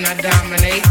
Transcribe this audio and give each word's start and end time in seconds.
and 0.00 0.06
I 0.06 0.14
dominate. 0.14 0.89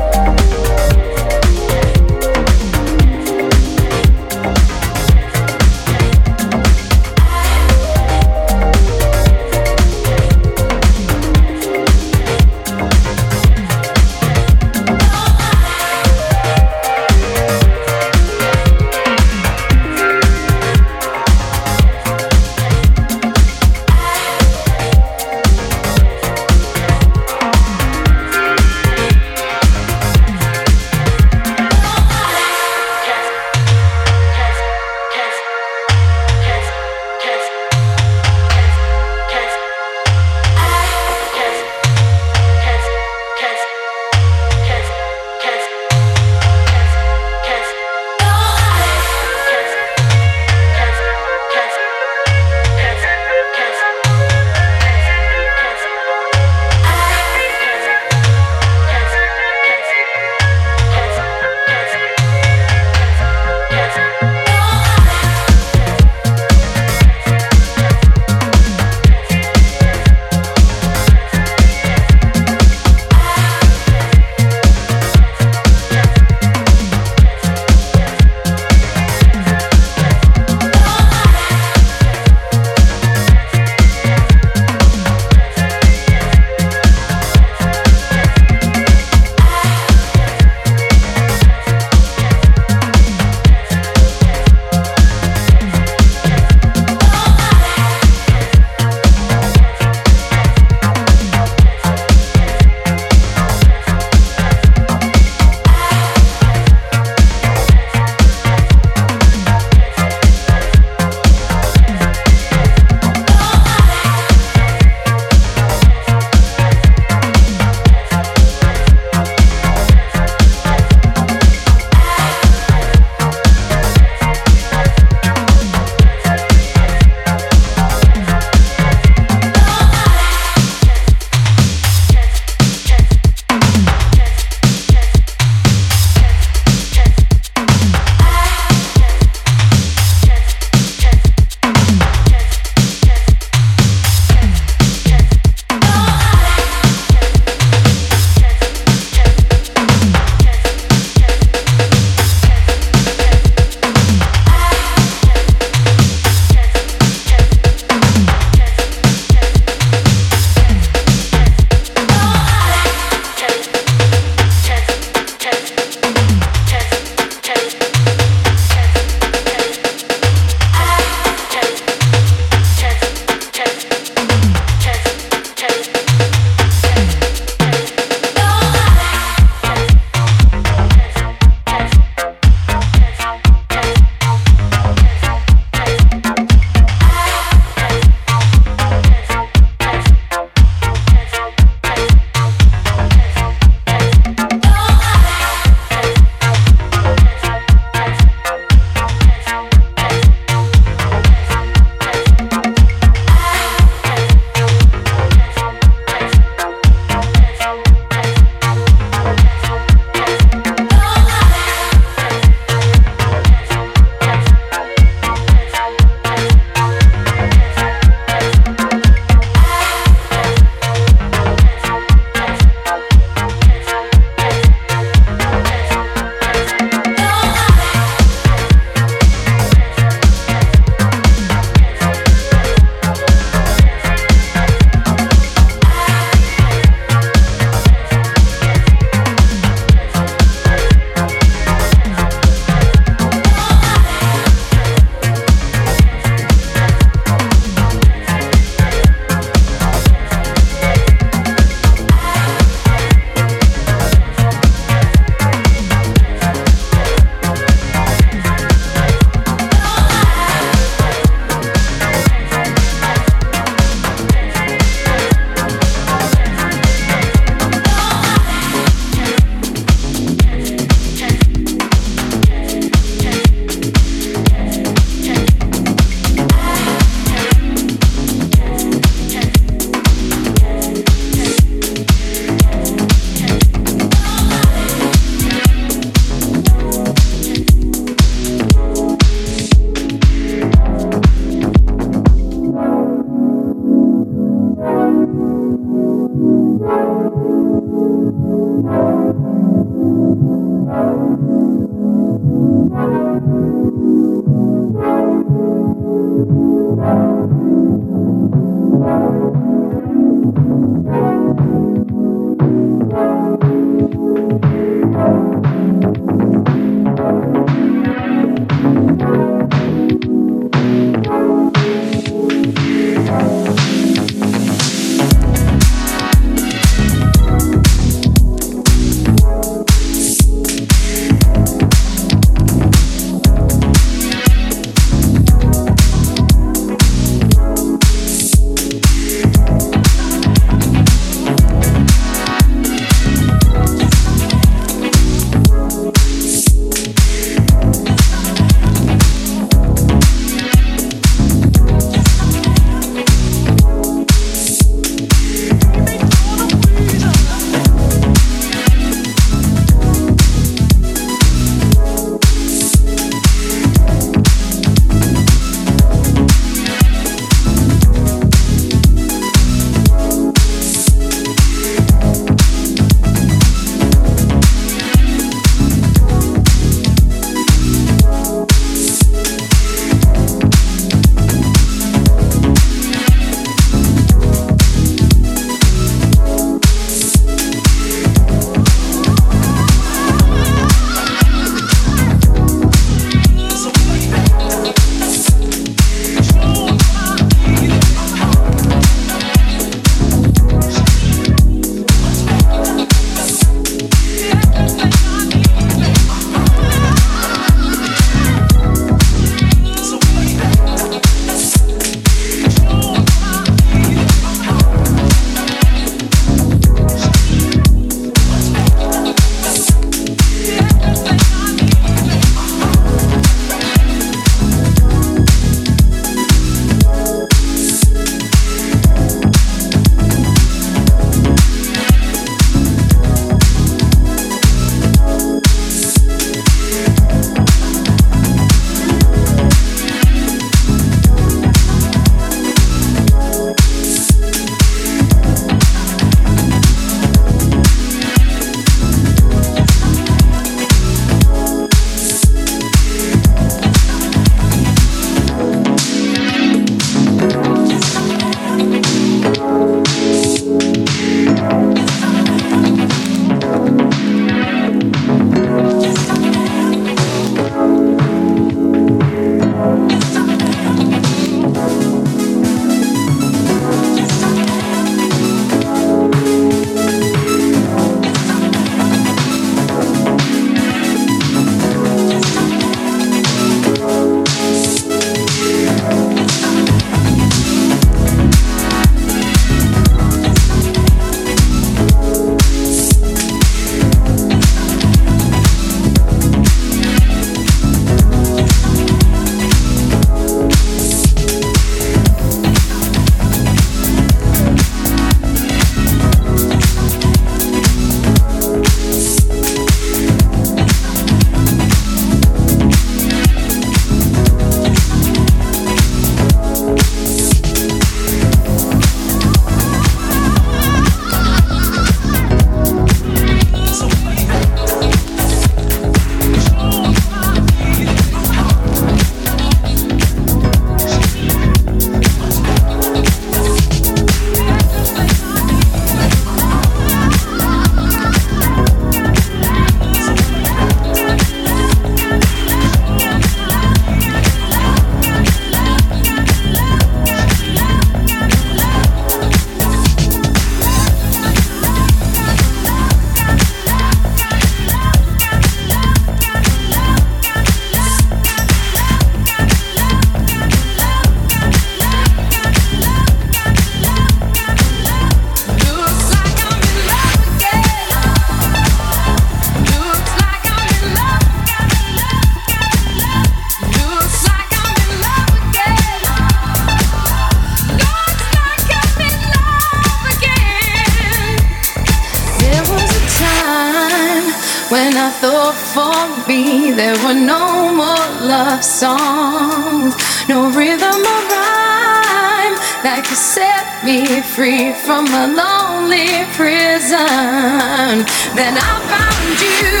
no 587.34 587.92
more 587.94 588.26
love 588.46 588.82
songs, 588.82 590.16
no 590.48 590.70
rhythm 590.70 591.20
or 591.20 591.42
rhyme 591.52 592.74
that 593.04 593.22
could 593.26 593.38
set 593.38 593.86
me 594.04 594.42
free 594.42 594.92
from 594.92 595.26
a 595.30 595.46
lonely 595.46 596.42
prison. 596.58 598.26
Then 598.58 598.74
I 598.74 598.92
found 599.06 599.58
you, 599.62 600.00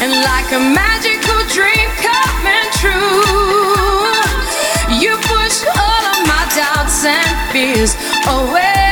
and 0.00 0.12
like 0.24 0.48
a 0.56 0.62
magical 0.72 1.40
dream 1.52 1.90
coming 2.00 2.68
true, 2.80 3.20
you 4.96 5.12
pushed 5.28 5.66
all 5.76 6.04
of 6.14 6.20
my 6.24 6.44
doubts 6.56 7.04
and 7.04 7.52
fears 7.52 7.92
away. 8.26 8.83